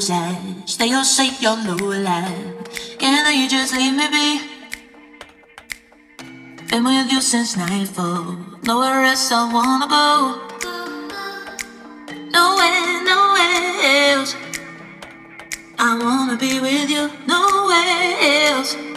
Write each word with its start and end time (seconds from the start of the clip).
losing. 0.00 0.62
Stay 0.66 0.94
or 0.94 1.04
say 1.04 1.30
you're 1.40 1.56
losing. 1.56 2.54
Can 2.98 3.26
I 3.26 3.32
you 3.32 3.48
just 3.48 3.74
leave 3.74 3.94
me 3.94 4.08
be? 4.08 4.40
Been 6.70 6.84
with 6.84 7.12
you 7.12 7.20
since 7.20 7.56
nightfall. 7.56 8.36
Nowhere 8.62 9.04
else 9.04 9.30
I 9.30 9.52
wanna 9.52 9.88
go. 9.88 10.06
Nowhere, 12.32 13.04
nowhere 13.10 14.16
else. 14.16 14.36
I 15.78 15.98
wanna 16.02 16.36
be 16.38 16.60
with 16.60 16.88
you. 16.88 17.10
Nowhere 17.26 18.16
else. 18.48 18.89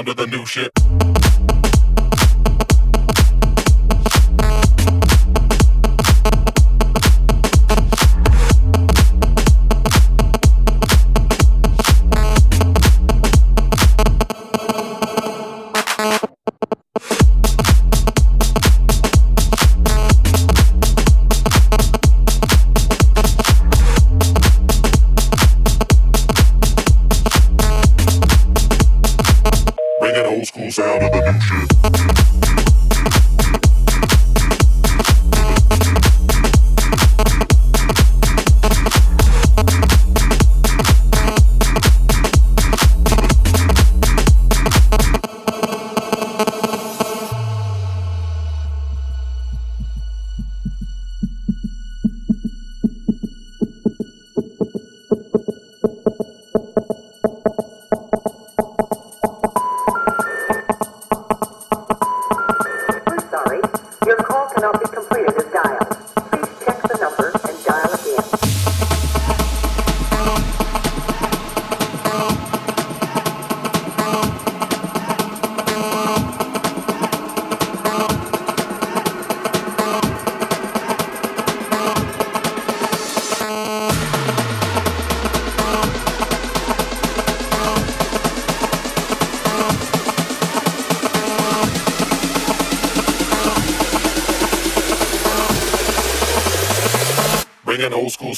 Under 0.00 0.14
the 0.14 0.26
new 0.28 0.46
shit. 0.46 0.69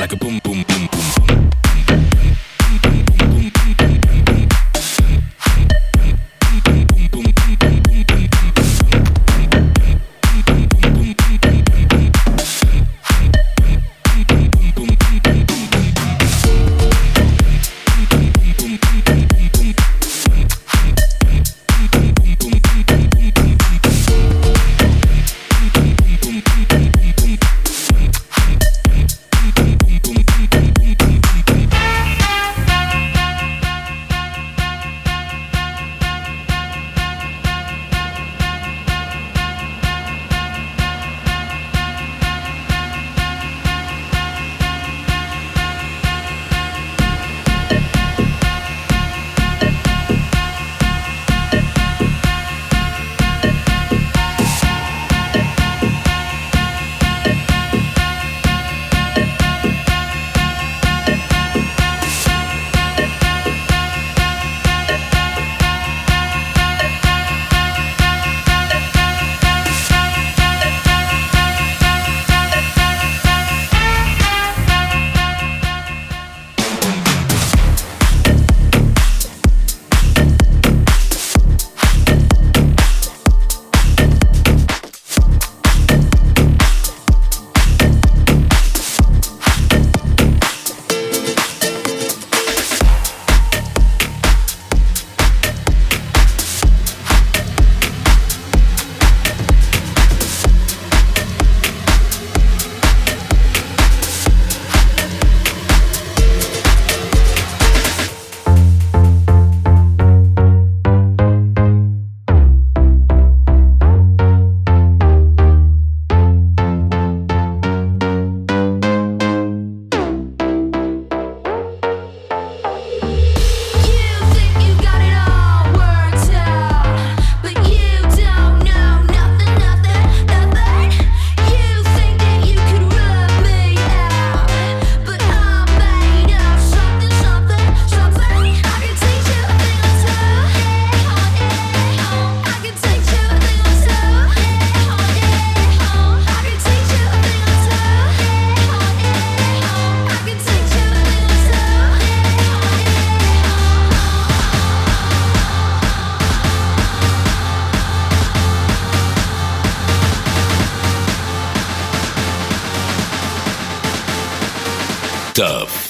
Like 0.00 0.12
a 0.12 0.16
boom, 0.16 0.37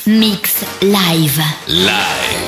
Mix 0.04 0.62
Live. 0.82 1.40
Live. 1.68 2.47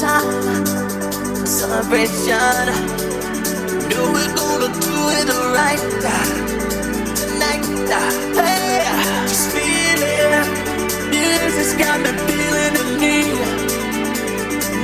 time 0.00 0.64
for 1.34 1.46
celebration. 1.46 2.66
Know 3.90 4.12
we're 4.14 4.34
gonna 4.36 4.70
do 4.78 4.96
it 5.18 5.28
right 5.56 5.80
tonight. 7.16 7.64
Hey, 8.38 8.86
just 9.26 9.50
feeling. 9.50 10.46
Music's 11.10 11.74
got 11.74 11.98
me 12.00 12.10
feeling 12.26 12.74
the 12.78 12.84
need, 13.02 13.38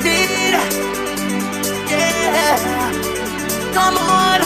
need. 0.03 0.55
Yeah, 1.91 2.57
come 3.73 3.97
on. 3.99 4.41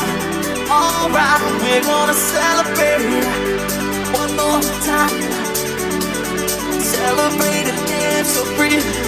Alright, 0.69 1.41
we're 1.63 1.83
gonna 1.83 2.13
celebrate 2.13 3.25
one 4.13 4.33
more 4.37 4.61
time. 4.85 5.17
Celebrate 6.79 7.69
and 7.73 7.89
dance 7.89 8.29
so 8.29 8.45
free. 8.57 9.08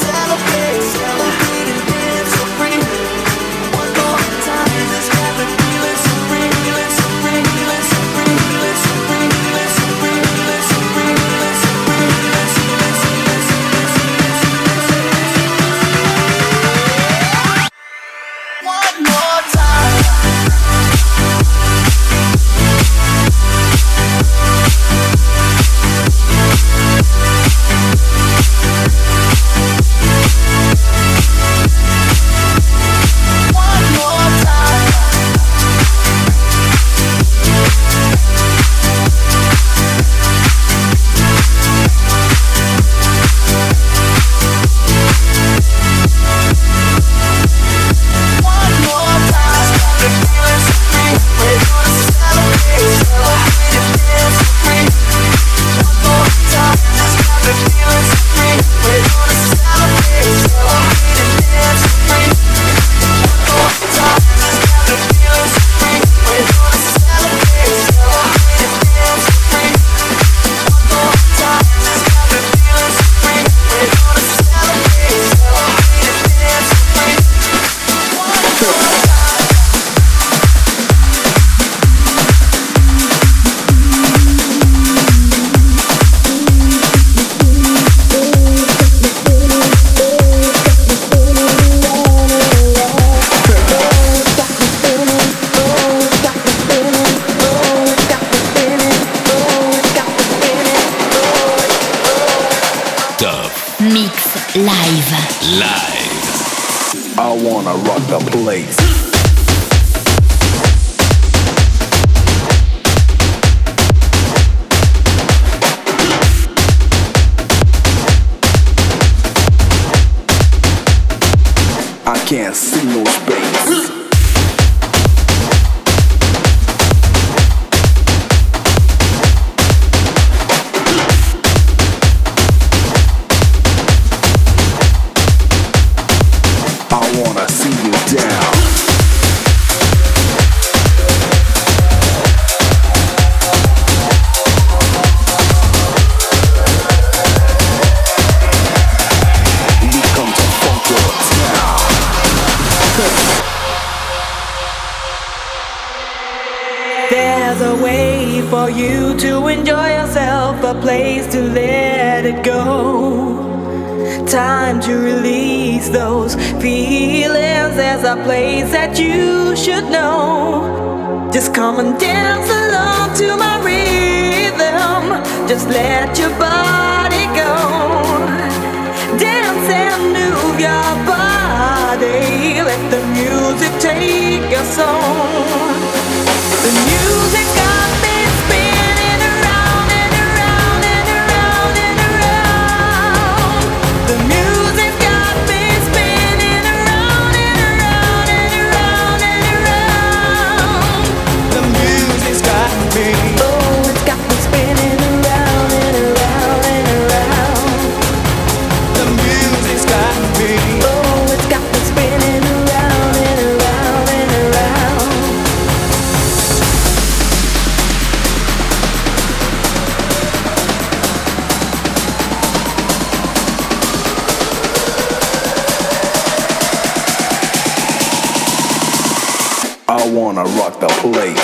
I 230.01 230.09
wanna 230.09 230.43
rock 230.43 230.79
the 230.79 230.87
place. 230.87 231.37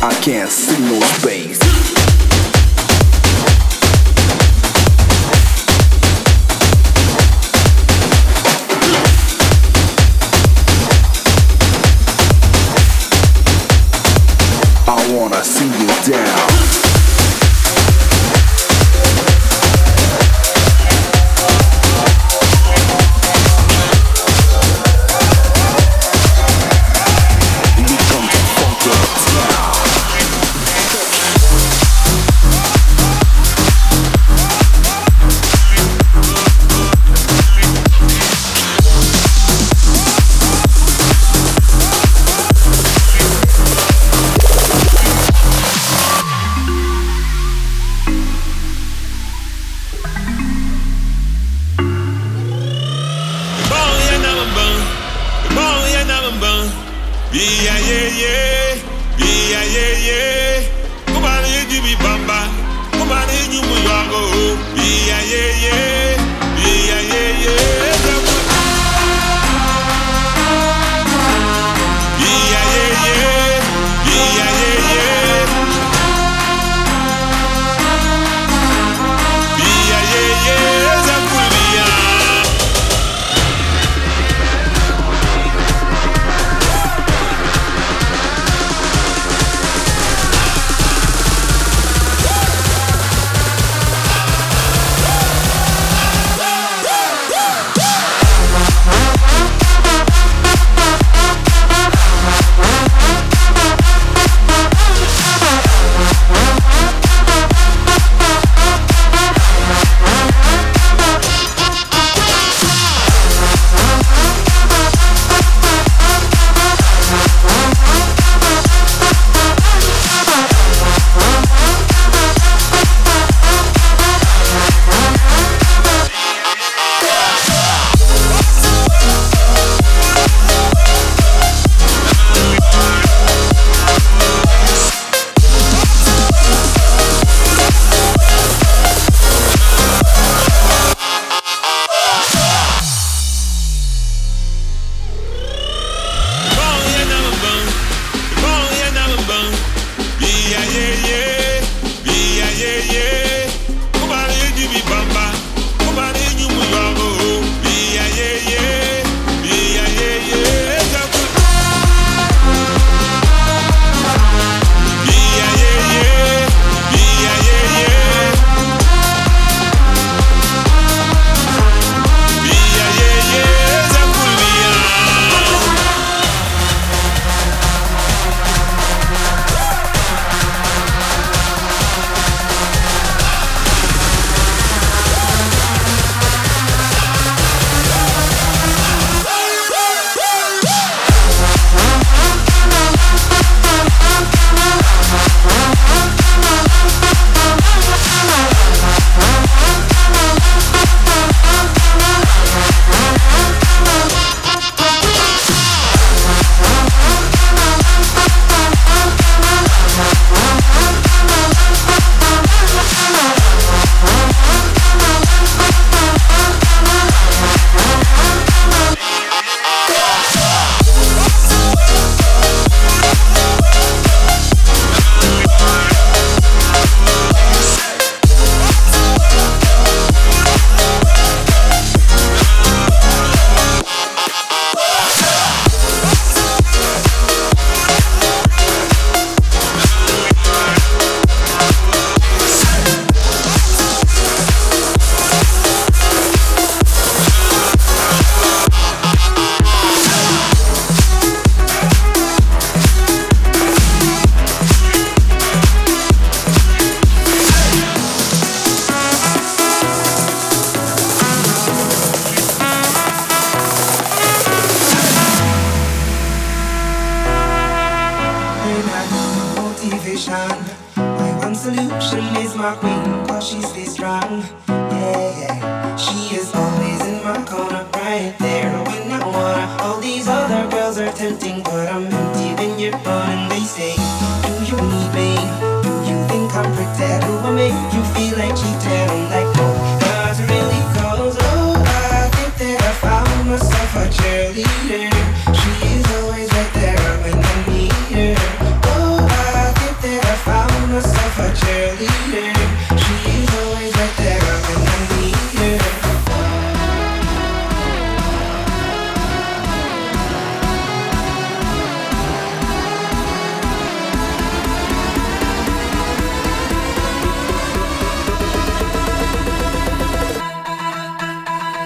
I 0.00 0.14
can't 0.22 0.48
see 0.48 0.78
no 0.78 1.00
space. 1.00 1.75